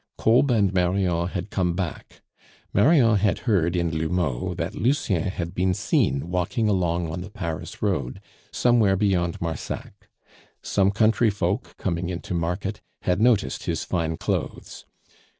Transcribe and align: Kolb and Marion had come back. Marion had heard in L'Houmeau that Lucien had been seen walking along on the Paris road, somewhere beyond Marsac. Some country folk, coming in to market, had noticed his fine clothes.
Kolb 0.17 0.49
and 0.49 0.73
Marion 0.73 1.27
had 1.27 1.51
come 1.51 1.75
back. 1.75 2.23
Marion 2.73 3.17
had 3.17 3.37
heard 3.45 3.75
in 3.75 3.95
L'Houmeau 3.95 4.55
that 4.55 4.73
Lucien 4.73 5.21
had 5.21 5.53
been 5.53 5.75
seen 5.75 6.31
walking 6.31 6.67
along 6.67 7.11
on 7.13 7.21
the 7.21 7.29
Paris 7.29 7.83
road, 7.83 8.19
somewhere 8.51 8.95
beyond 8.95 9.39
Marsac. 9.39 10.09
Some 10.63 10.89
country 10.89 11.29
folk, 11.29 11.77
coming 11.77 12.09
in 12.09 12.21
to 12.21 12.33
market, 12.33 12.81
had 13.03 13.21
noticed 13.21 13.65
his 13.65 13.83
fine 13.83 14.17
clothes. 14.17 14.85